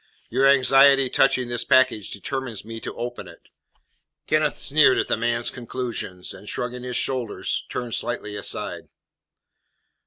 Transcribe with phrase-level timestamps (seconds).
[0.31, 3.49] Your anxiety touching this package determines me to open it."
[4.25, 8.89] Kenneth sneered at the man's conclusions, and, shrugging his shoulders, turned slightly aside.